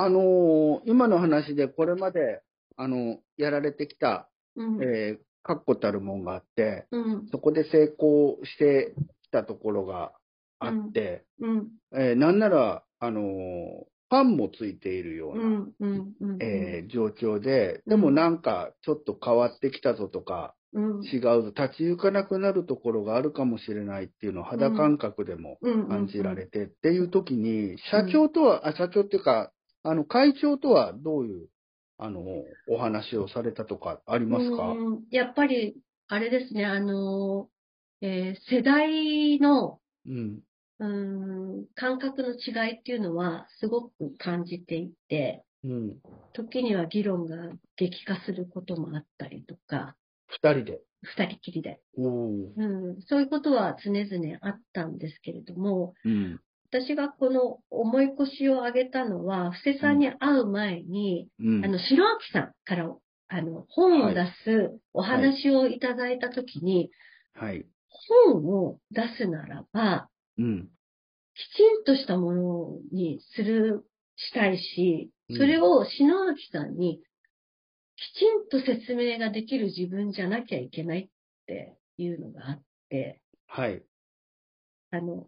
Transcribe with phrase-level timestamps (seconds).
[0.00, 2.42] あのー今の話でこれまで、
[2.76, 4.82] あの、やられてきた、うん。
[4.82, 7.28] えー、確固たるもんがあって、うん。
[7.30, 10.12] そこで成功してきたところが
[10.58, 11.68] あって、うん。
[11.92, 13.24] えーなんなら、あのー
[14.12, 15.74] ファンもついているような、うん。
[15.78, 16.14] うん。
[16.20, 16.42] うん。
[16.42, 21.04] えー状況で、でもなんかちょっと変わってきたぞとか、うん。
[21.04, 25.88] 違うぞ、立ち行かなくなるところがあるかもしれないっていうのを肌感覚でもうん。
[25.88, 31.48] 感じられてっていう時に、社長とは、あ、社長っていうか、あの、会長とはどういう、
[31.98, 32.22] あの、
[32.68, 34.72] お話をされたとかありますか？
[34.72, 35.76] うんやっぱり、
[36.08, 37.48] あれですね、あの、
[38.00, 40.40] えー世代の、うん。
[40.78, 45.96] うん、感覚の違いっていうのはすごく感じていて、うん。
[46.32, 47.36] 時には議論が
[47.76, 49.94] 激化することもあったりとか、
[50.28, 50.80] 二人で？
[51.02, 53.02] 二人きりで、うん。
[53.08, 56.40] そういうことは常々あったんですけれども、うん。
[56.72, 61.64] 私がこの思い越しを上げたのは、布施さんに会う前に、うん。
[61.64, 62.94] あの、白明さんから、
[63.28, 66.90] あの、本を出すお話をいただいたときに、
[67.34, 67.66] はい。
[68.24, 70.68] 本を出すならば、うん。
[71.34, 73.84] きちんとしたものにする、
[74.16, 77.00] したいしう、んそれを篠明さんに
[77.96, 81.08] きちんと説明ができる自分じゃなきゃいけないっ
[81.46, 83.82] ていうのがあって、はい。
[84.90, 85.26] あの、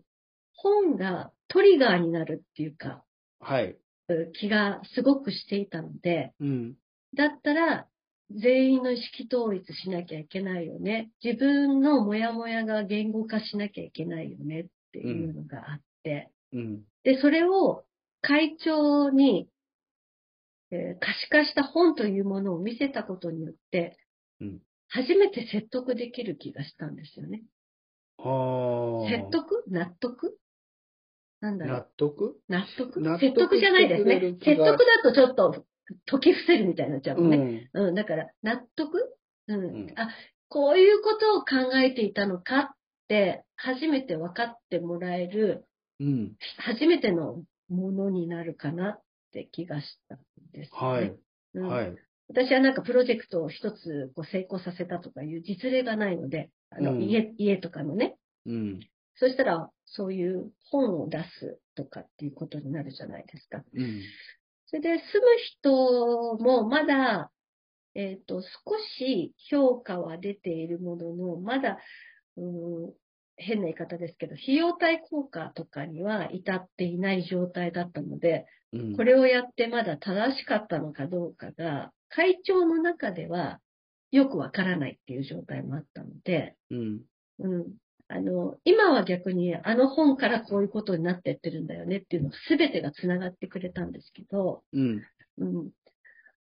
[0.62, 3.04] 本がトリガーになるっていうか、
[3.40, 3.76] はい。
[4.08, 6.74] う気がすごくしていたので、うん。
[7.14, 7.88] だったら、
[8.30, 11.10] 全員の意識統一しなきゃいけないよね。
[11.22, 16.82] 自分のモヤモヤが言語化しなきゃいけないよねっていうのがあって、うん。
[17.04, 17.84] で、それを
[18.22, 19.48] 会長に、
[20.70, 23.98] えー可視化した本というものを見せたことによって、
[24.40, 24.62] うん
[24.94, 27.42] 初めて説得できる気がしたんですよね。
[28.18, 29.10] はあ。
[29.10, 29.64] 説得？
[29.68, 30.36] 納得？
[31.42, 32.40] なんだろ納う得？
[32.48, 33.00] 納得？
[33.00, 34.38] 納得説得じゃないですねしてくれる。
[34.38, 35.66] 気が説得だとちょっと
[36.06, 37.36] 解き伏せるみたいになっちゃうもんね。
[37.36, 37.70] ん。
[37.74, 39.14] うん、だから、納得？
[39.48, 39.86] うん。
[39.86, 40.08] んあ、
[40.48, 42.68] こういうことを考えていたのかっ
[43.08, 45.66] て、初めて分かってもらえる、
[45.98, 46.32] うん。
[46.58, 50.18] 初めてのものになるかなって気がしたん
[50.52, 50.78] です、ね。
[50.78, 51.12] はい。
[51.54, 51.94] うんはい。
[52.28, 58.16] 私はなんかプロジェクトを一つこう成功させたとかいう実例がないので、あの、うん家、家とかのね。
[58.46, 58.80] うん。
[59.16, 63.62] そしたら、そういう本を出すとかっていうことになるじゃないですか。
[63.74, 64.02] うん。
[64.66, 65.26] それで住む
[65.60, 67.30] 人もまだ、
[67.94, 68.48] えっ、と、少
[68.98, 71.78] し評価は出ているものの、まだ、
[72.36, 72.40] う
[72.88, 72.92] ん、
[73.36, 78.96] 変な言い方ですけど、費用対効果とかには至っていない状態だったので、うん。
[78.96, 83.60] これをやってまだ正しかったのかどうかが、会長の中では
[84.10, 87.00] よくわからないっていう状態もあったので、うん。
[87.40, 87.66] うん。
[88.08, 95.02] あの、今は逆にあの本からこういうことになってってるんだよねっていうのすべてが繋がってくれたんですけど、うん。
[95.38, 95.70] うん。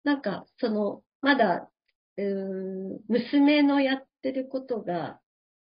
[0.04, 1.70] なんか、その、まだ、
[2.18, 5.20] うーん、娘のやってることが、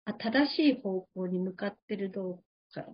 [0.06, 2.86] あ正しい方向に向かってるどうか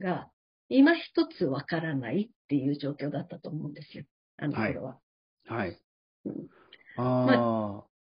[0.00, 0.30] が、
[0.68, 4.04] 今一つわからないっていう状況だったと思うんですよ。
[4.36, 4.98] あの頃は。
[5.46, 5.78] はい
[6.24, 6.48] うん。
[6.96, 7.93] ああ。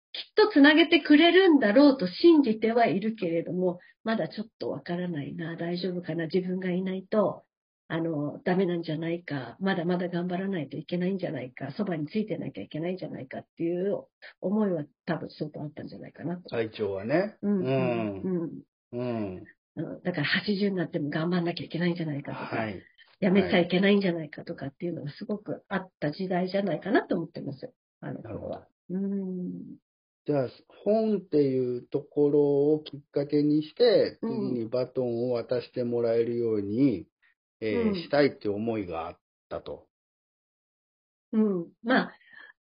[0.47, 7.43] とつなげてくれるんだろうと信じてはいるけれども、まだちょっとわからないな、大丈夫かな、自分がいないと、
[7.87, 14.05] あの、ダメなんじゃないか、まだまだ頑張らないといけないんじゃないか、そばについてなきゃいけないんじゃないかっていう
[14.39, 16.49] 思いは多分相当あったんじゃないかなと。
[16.49, 17.35] 会長はね。
[17.41, 18.61] うん、うん、うん。
[18.93, 19.43] うん。
[20.03, 22.81] だから80になっても頑張んなきゃいけないんじゃないかとか、はい。
[23.19, 27.71] やめちゃいけないんじゃないかとかっていうのがすごくあった時代じゃないかなと思ってます。
[28.01, 28.67] あの頃は。
[28.89, 29.51] うん。
[30.25, 30.49] じゃあ、
[30.83, 32.39] 本っていうところ
[32.73, 37.07] をきっかけにして、うん次にバトンを渡してもらえるように、
[37.59, 39.17] えーうんしたいって思いがあっ
[39.49, 39.87] たと。
[41.33, 41.67] うん。
[41.83, 42.11] まあ、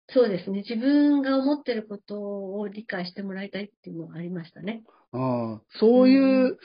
[0.09, 0.59] そうですね。
[0.69, 4.83] 自分が思ってることを理解してもらいたいっていうのはありましたね。
[5.13, 6.59] ああそういう、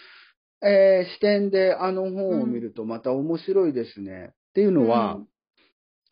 [0.62, 4.31] えー視点であの本を見るとまた面白いですね。
[4.31, 5.27] っていうのは、うん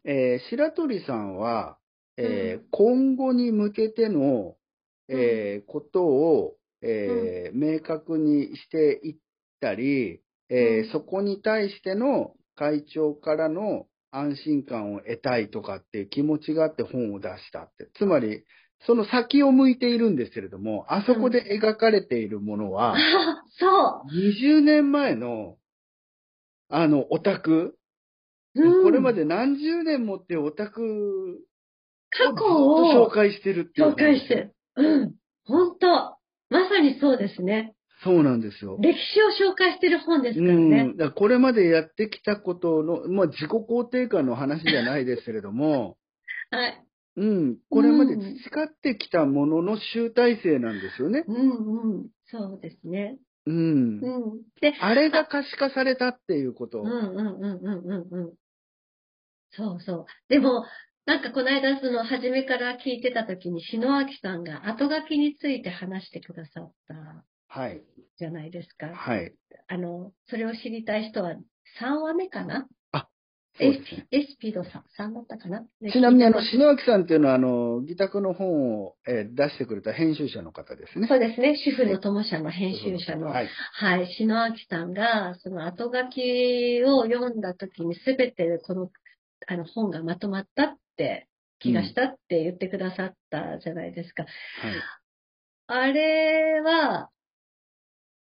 [0.05, 1.77] えー白鳥さんは、
[2.15, 4.55] えー今後に向けての、
[5.09, 9.15] えーことを、えー明確にしていっ
[9.61, 17.89] たり、えーうんそこに対しての会長からの安心感を得たいとかっていう気持ちがあって本を出したって。
[17.95, 18.43] つまり、
[18.85, 22.97] その先を向いているんですけれども、あそこで描かれているものは、あ、
[23.59, 24.41] そう。
[24.41, 25.57] 20年前の、
[26.69, 27.75] あの、オタク、
[28.55, 31.39] うんこれまで何十年もってオタク
[32.09, 33.89] 過去をを紹介してるっていう。
[33.89, 34.55] 紹介してる。
[34.77, 35.15] うん。
[35.45, 35.87] 本当
[36.49, 37.75] まさにそうですね。
[38.03, 38.77] そうなんですよ。
[38.79, 40.83] 歴史を紹介してる本ですからうね。
[40.83, 40.97] ん。
[40.97, 45.97] だこれまでやってきたことの、まあ自己肯定感の話じゃないですけれども、
[46.51, 46.83] はい。
[47.17, 47.57] うん。
[47.71, 51.25] これまで培ってきたものの集大成なんですよね。
[51.27, 52.09] うんうん。
[52.25, 53.17] そうですね。
[53.47, 53.99] うん。
[53.99, 54.41] うん。
[54.61, 56.83] で、あれが可視化されたっていうこと。
[56.83, 58.33] うんうんうんうんうんうん。
[59.51, 60.05] そうそう。
[60.29, 60.65] でも、
[61.07, 67.81] なんかこの間、その、初めから聞いてた時に、篠明さんが後書きについて話してくださったはい。
[68.17, 68.87] じゃないですか。
[68.87, 69.33] はい。
[69.69, 71.31] あの、それを知りたい人は
[71.79, 72.67] 3話目かな？
[73.59, 74.07] そうですね。
[74.11, 75.65] エスピードさん、3だったかな？
[75.91, 81.07] ちなみに、あの、篠脇さんっていうのは、あの、自宅の本を、えー出してくれた編集者の方ですね。
[81.07, 81.55] そうですね。
[81.65, 83.49] 主婦の友社の編集者の、はい。
[83.73, 88.91] はい、篠明さんが、その後書きを読んだ時にすべてこの、
[89.47, 91.27] あの本がまとまったって、
[91.59, 94.23] 気がしたって言ってくださったじゃないですか。
[94.23, 94.31] はい。
[95.67, 97.09] あれは、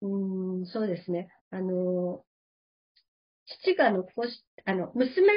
[0.01, 1.29] うーん、そうですね。
[1.51, 2.23] あの、
[3.45, 5.31] 父が残し、あの、娘、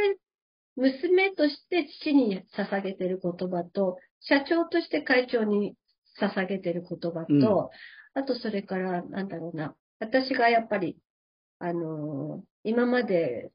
[0.76, 5.74] 娘として父に捧げてる言葉と、社長として会長に
[6.20, 7.68] 捧げてる言葉と、うん
[8.18, 10.96] あとそれから、なんだろうな、私がやっぱり、
[11.58, 13.50] あの、今まで、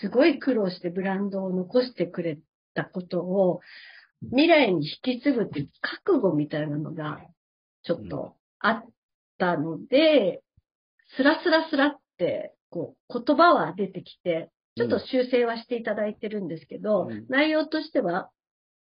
[0.00, 2.38] すごい苦労してブランドを残してくれ
[2.74, 3.60] たことを、
[4.30, 7.20] 未来に引き継ぐっていう覚悟みたいなのが、
[7.84, 8.84] ちょっとあっ
[9.38, 10.42] たので、
[11.16, 18.30] スラスラスラって、こう、言葉は出てきて、ちょっと修正はしていただいてるんですけど、うん内容としては、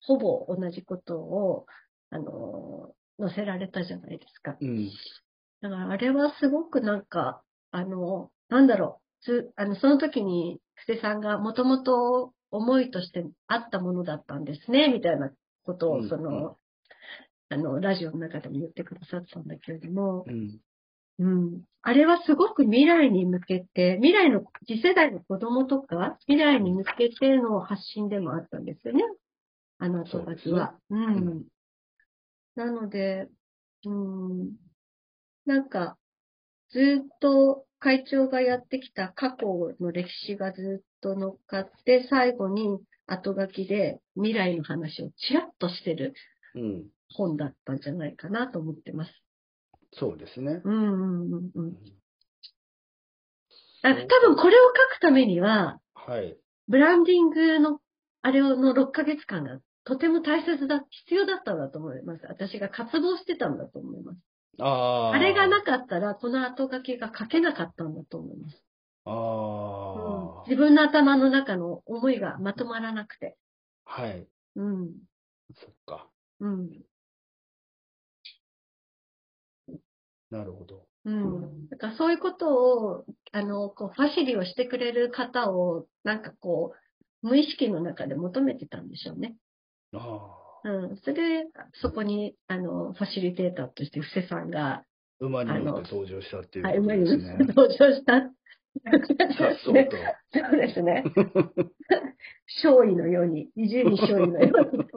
[0.01, 1.65] ほぼ同じことを、
[2.09, 4.57] あの、載せられたじゃないですか。
[4.59, 4.89] うん。
[5.61, 15.31] だからあれはすごくなんか、あの、なんだろう、つあの、その時に、布施さんがもともと思いとしてあったものだったんですね、みたいな
[15.63, 16.57] ことを、うんその、
[17.49, 20.59] あの、ラジオの中でも言ってくださったんだけれども、うん。
[21.19, 21.61] うん。
[21.81, 29.03] あれはすごく未来に向けて、未来の、次世代の子供とか、未来に向けての発信でもあったんですよね。
[29.77, 30.75] あの後書きは。
[30.89, 31.43] うねん。
[32.55, 33.27] なので、
[33.85, 34.55] うん。
[35.45, 35.97] なんか、
[36.73, 39.45] ずっと会長がやってきた過去
[39.79, 46.13] の歴史がずっと乗っかって、最後に後書きで未来の話をちらっとしてる
[46.55, 46.85] うん。
[47.15, 49.11] 本だったんじゃないかなと思ってます。
[49.93, 50.61] そうですね。
[50.63, 51.77] うんうんうんうん。
[53.83, 56.37] あ多分これを書くためには、はい。
[56.67, 57.79] ブランディングの、
[58.21, 62.25] あれの6ヶ月間がとても大切だ、必要だったんだと思います。
[62.27, 64.17] 私が渇望してたんだと思います。
[64.59, 65.13] ああ。
[65.13, 68.63] あれがなかったら、この後書きが書けなかったんだと思います。
[69.05, 70.43] あうんあ。
[70.47, 73.37] 自分の頭の中の思いがまとまらなくて。
[73.85, 74.27] はい。
[74.55, 74.91] うん。
[75.55, 76.07] そっか。
[76.39, 76.69] うん。
[80.29, 80.87] なるほど。
[81.05, 81.69] うん。
[81.69, 86.73] だからそういうことを、あの、こう、ファシリをしてくれる方を、なんかこ
[87.23, 89.35] う、無意識の中で求めてたんでしょうね。
[89.93, 90.42] ああ。
[90.65, 90.97] うん。
[90.97, 91.49] それで、
[91.81, 94.83] そこに、あの、ファシリテーターとして布施さんが、
[95.19, 97.37] 馬に乗って登場したっていうはい、こと馬にですね。
[97.39, 98.13] 登場した。
[98.13, 99.97] さっそうねと。
[100.33, 101.03] そうですね。
[102.63, 104.83] 勝利のように、伊集院勝利のように。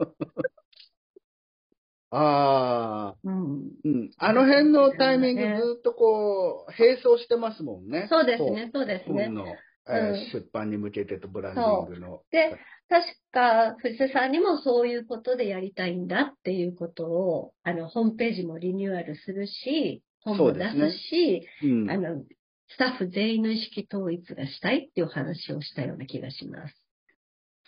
[2.09, 3.15] ああ。
[3.23, 3.71] うん。
[3.83, 4.11] うん。
[4.17, 8.07] あの辺のタイミングずっとこう、並走してますもんね。
[8.09, 9.35] そうですね、そうですね本。
[9.35, 9.45] の、
[9.89, 12.21] えーうん出版に向けてとブランディングの。
[12.31, 12.57] で、
[12.89, 21.91] 確か、藤瀬さんにもそういうことでやりたいんだっていうことを、あの、ホームページもリニューアルするし、本も出そうですすし、うん。
[21.91, 22.23] あの、
[22.69, 26.75] スタッフ全員の意識統一がしたいっていう話をしたような気がします。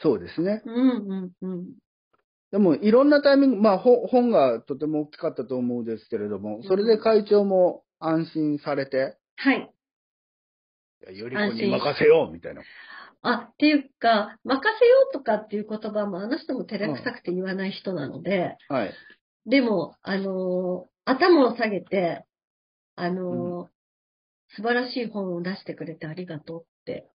[0.01, 0.61] そうですね。
[0.65, 1.65] うんうんうん。
[2.51, 9.69] でも、いろんなタイミング、まあ、ほ本がとても大きかったと思うんですけれども、それで会長も安心されて、はい。
[11.13, 12.61] より子に任せようみたいな。
[13.21, 18.93] あ、っていうか、任せようとかっていう言葉もあの人も照れくさくて言わない人なので、はい。
[19.45, 22.23] でも、あのー頭を下げて、
[22.95, 27.07] あのー素晴らしい本を出してくれてありがとうって、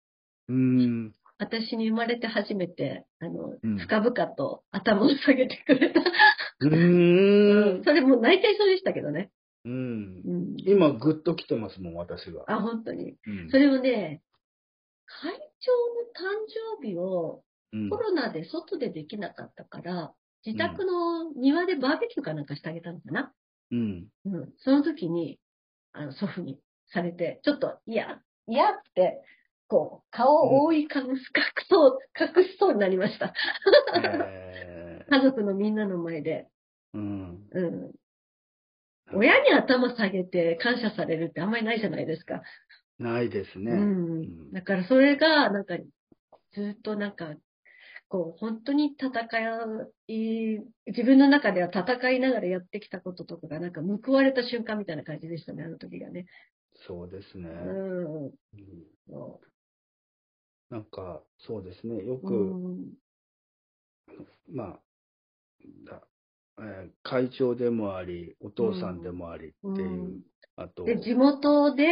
[0.48, 1.12] うーん。
[1.38, 6.00] 私に生まれて初めて、あの、うん深々と頭を下げてくれた。
[6.00, 7.84] うー ん。
[7.84, 9.30] それもう泣いちゃいそうでしたけどね。
[9.64, 10.22] うん。
[10.24, 10.56] うん。
[10.58, 12.44] 今、ぐっと来てますもん、私が。
[12.46, 13.16] あ、本当に。
[13.26, 14.22] うんそれをね、
[15.06, 17.42] 会長の誕生日を
[17.72, 20.12] うんコロナで外でできなかったから、
[20.46, 23.32] 自宅の庭でバーベキューかなんかしてあげたのかな。
[23.72, 24.06] うん。
[24.26, 24.52] うん。
[24.58, 25.40] その時に、
[25.92, 26.60] あの、祖父に
[26.92, 29.22] されて、ちょっと、いや、いやって、
[29.68, 31.16] こう、顔を覆い隠す、隠
[31.68, 33.34] そう、隠しそうになりました。
[33.96, 36.48] え 家族のみんなの前で。
[36.94, 37.48] ーうん。
[37.50, 37.92] うん。
[39.12, 42.42] 親に頭下げて感謝されるってあんまりないじゃないですか。
[42.98, 43.72] ないですね。
[43.72, 44.52] うん。
[44.52, 45.76] だからそれが、なんか、
[46.52, 47.34] ずっとなんか、
[48.08, 49.10] こう、本当に戦
[50.06, 56.26] い、自分の中では戦いながらやってきたこととかが、なんか報われた瞬間みたいな感じでしたね、あの時がね。
[56.86, 57.48] そうですね。
[57.48, 58.24] うん。
[58.26, 58.32] うん
[59.08, 59.40] そ
[60.70, 62.04] なんか、そうですね。
[62.04, 62.94] ようく、うん。
[64.50, 64.80] まあ、
[65.84, 66.02] だ
[66.58, 70.20] えー会長でもあり、お父さんでもありっていう、うん。
[70.56, 71.84] あと、で、地元で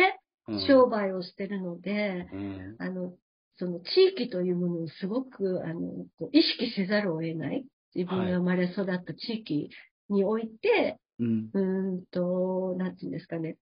[0.49, 0.67] うん。
[0.67, 2.77] 商売をしてるので、うん。
[2.79, 3.15] あの、
[3.57, 5.81] その地域というものをすごく、あの、
[6.19, 7.65] こう意識せざるを得ない。
[7.95, 9.71] 自分が生まれ育った地域
[10.09, 13.57] において、うん、うーんと、なんていうんですかね。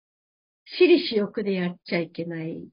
[0.79, 2.67] 私利私欲でやっちゃいけないっ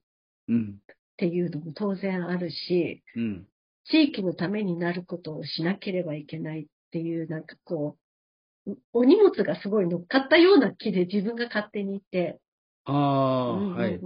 [0.48, 0.78] うん、
[1.16, 3.46] ていうのも当然あるし、うん、
[3.84, 8.07] 地域のためになることをしなければいけないっていう、なんかこう、
[8.92, 12.38] お荷物がすごい乗っかったような気で自分が勝手にいて、
[12.84, 14.00] ああ、うんうんはい。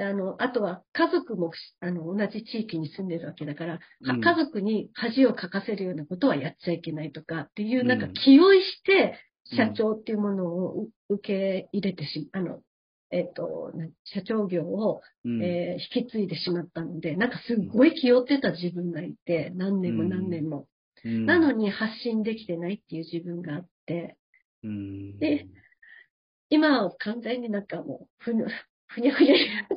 [0.00, 4.20] あの、あとは家族もあの同じ地域に住んでるわけだから、かうん。
[4.20, 7.86] 家族に恥をかかせるようなことはやっちゃいけないとかっていう、うん。
[7.86, 9.18] なんか気負いして、
[9.56, 12.60] 社長っていうものをう受け入れてし、あの、
[13.10, 15.42] えっ、と、な社長業を、うん。
[15.42, 20.66] えー引き継いでしまったので、なんかすっごい気負ってた自分がいて、何年も何年も。
[21.04, 24.16] うんなのに発信できてないっていう自分があって、
[24.62, 25.46] うんで
[26.50, 28.46] 今は完全になんかもう、ふにゃ、
[28.88, 29.76] ふにゃふにゃになっちゃ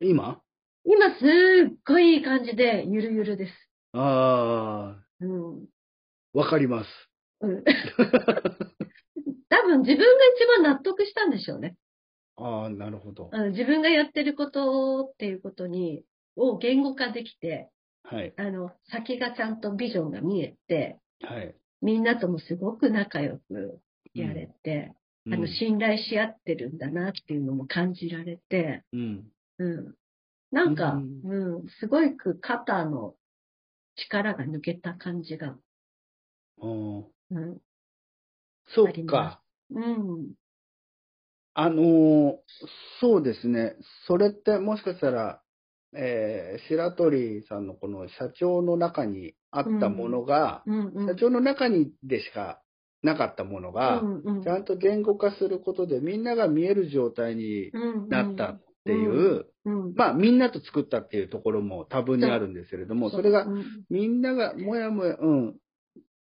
[0.00, 0.42] う今？
[0.84, 1.24] 今す
[1.72, 3.52] っごいいい感じで、ゆるゆるです。
[3.92, 5.66] ああ、うん。
[6.34, 6.90] わかります。
[7.40, 7.64] うん。
[9.48, 11.76] 多分自分が一番納得したんでしょうね。
[12.36, 13.30] ああ、なるほど。
[13.52, 16.04] 自分がやってることっていうことに、
[16.36, 17.70] を言語化できて、
[18.04, 21.54] はい、あの、先がちゃんとビジョンが見えて、はい。
[21.80, 23.80] みんなともすごく仲良く
[24.14, 24.92] やれて、
[25.26, 29.94] うんあの、信頼し合ってるんだなっていうのも感じられて、うん、うん。
[30.50, 33.14] なんか、ううん、すごく肩の
[33.96, 35.56] 力が抜けた感じが、
[37.30, 37.58] うん。
[38.66, 39.42] そうか。
[39.70, 40.34] うん。
[41.54, 42.36] あのー
[43.00, 43.76] そうですね。
[44.06, 45.43] それってもしかしたら、
[45.96, 51.06] えー白鳥さんのこの社長の中にあったものが、うんうん。
[51.06, 52.60] 社長の中にでしか
[53.02, 54.42] なかったものが、うんうん。
[54.42, 57.70] ちゃんと言語化することでみんなが見える状態に
[58.08, 59.94] なったっていう、うん、うん。
[59.94, 63.58] まあみんなと作ったっていうところも多分にあるんですけれども、それがう。
[63.58, 63.64] ん。
[63.90, 65.56] みんながもやもや、うん、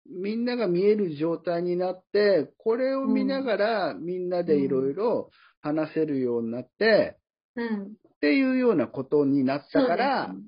[0.07, 5.29] みんなが見える状態になって、これを見ながらみんなでいろいろ
[5.62, 7.17] 話せるようになって、
[7.55, 7.93] うん。
[8.25, 10.46] っていうようなことになったから、そうです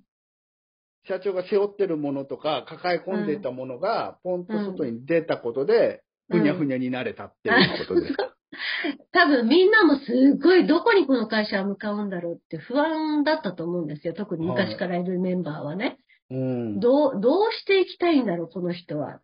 [1.08, 8.34] 社長が背負ってるものとか抱え込んでいたものがポンと外に出たことで、ふにゃふにゃになれたっていうことですか？
[9.14, 14.14] 多分みんなもすごいどこにこの会社は向かうんだろうって不安だったと思うんですよ。
[14.14, 15.98] 特に昔からいるメンバーはね。
[16.30, 16.80] うん。
[16.82, 19.22] どう、どうしていきたいんだろう、この人は。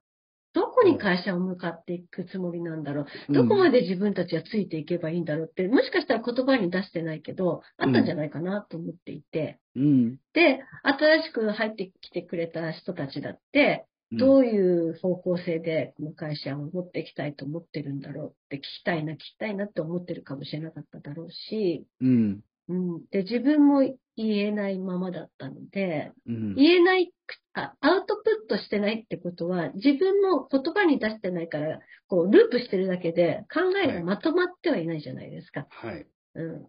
[0.53, 3.33] どこに会社を向かっていくつもりなんだろう？
[3.33, 9.60] どこまで自分たちはついていけばいいんだろうって、もしかしたら言葉に出してないけど、あったんじゃないかなと思っていて。
[9.75, 10.17] うん。
[10.33, 22.41] で、新しく入ってきてくれた人たちだって、うんどういう方向性でこの会社を持っていきたいと思ってるんだろうって聞きたいな、聞きたいなって思ってるかもしれなかっただろうし、うん。
[22.69, 23.05] うん。
[23.10, 23.81] で、自分も
[24.15, 26.55] 言えないままだったので、うん。
[26.55, 27.13] 言えない、
[27.53, 35.67] あアウトプットしてないってことは、自分も言葉に出してないから、こう、ループしてるだけで、考えがまとまってはいないじゃないですか。
[35.70, 36.08] はい。
[36.36, 36.67] うん。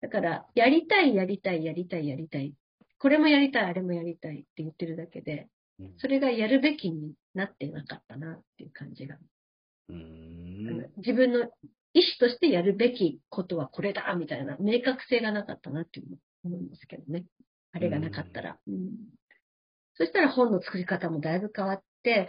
[0.00, 2.54] だから、やりたい、やりたい、やりたい、やりたい。
[2.98, 9.16] これもやりたい、あれもやりたいって言ってるだけで、うんそれがやるべきになってなかったなっていう感じが。
[9.88, 10.90] うん。
[10.98, 11.40] 自分の
[11.94, 17.24] 意思としてやるべきことはこれだみたいな明確性がなかったなっていう思うんですけどね。
[17.72, 18.58] あれがなかったら。
[18.66, 18.90] うん
[19.94, 22.28] そしたら本の作り方もだいぶ変わって、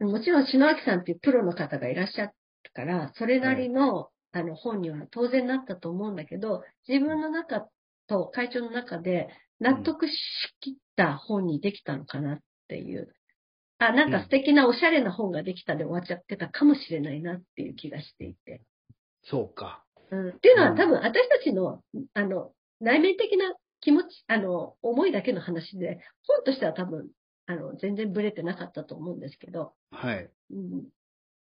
[0.00, 2.32] もちろん篠明さんっていうプロの方がいらっしゃっ
[2.62, 7.66] たから、それなりの、あの本には当然なったと思うんだけど、自分の中
[8.06, 9.28] と会長の中で
[9.58, 10.12] 納得し
[10.60, 13.12] きった本にできたのかなっていう。
[13.78, 18.62] あ、なんか素敵なおしゃれな本ができたで終わっちゃってたかもしれないなっていう気がしていて。
[19.24, 19.84] そうか。
[20.10, 21.82] うん、っていうのはうん多分私たちの、
[22.14, 27.08] あの、内面的な気持ち、あの、思いだけの話で、本としては多分、
[27.46, 30.30] あの、全然ブレてなかったと思うんですけど、はい。
[30.50, 30.88] うん、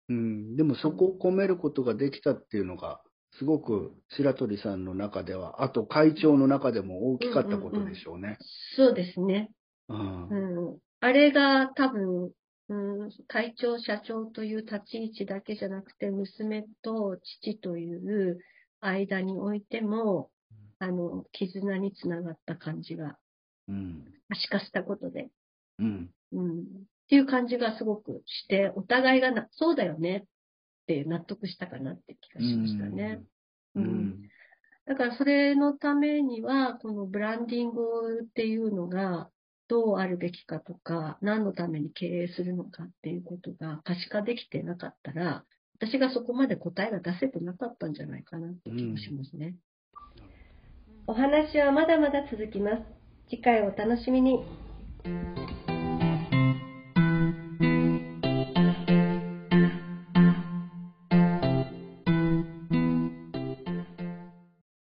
[0.08, 0.56] うん。
[0.56, 3.00] でもそこを込めることができたっていうのが、
[3.38, 8.38] すごく白鳥さんの中では、あと会長の中でも大きかったことでしょうね。
[8.76, 9.50] そうですね。
[9.88, 10.78] うんうん。
[11.00, 12.30] あれが多分、
[12.68, 18.38] うん、会長、社長という立ち位置だけじゃなくて、娘と父という
[18.80, 20.30] 間においても、
[20.78, 23.18] あの、絆につながった感じが、
[23.68, 24.04] うん。
[24.28, 25.28] 可視化したことで、
[25.78, 26.10] うん。
[26.32, 26.62] うん、っ
[27.08, 30.24] ていう感じがすごくして、お互いがな、そうだよねっ
[30.86, 33.20] て納得したかなって気がしましたね。
[33.74, 34.28] ううんん。
[34.86, 39.30] だからそれのためには、このブランディングっていうのが
[39.68, 45.44] どうあるべきかとか、何のために経営するのかっていうことが可視化できてなかったら、
[45.78, 49.56] 私がそこまで答えが出せてなかったんじゃないかなって気もしますね。
[51.08, 52.82] お話はまだまだ続きます。
[53.28, 54.44] 次回お楽しみに。